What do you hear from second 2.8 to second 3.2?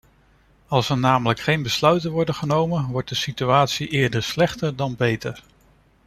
wordt de